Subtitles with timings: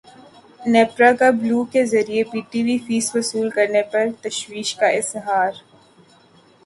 [0.71, 5.51] نیپرا کا بلوں کے ذریعے پی ٹی وی فیس وصول کرنے پر تشویش کا اظہار